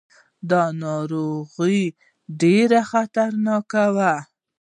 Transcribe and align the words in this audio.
دا 0.49 0.63
ناروغي 0.83 1.81
ډېره 2.41 2.79
خطرناکه 2.91 3.83
وه. 3.95 4.13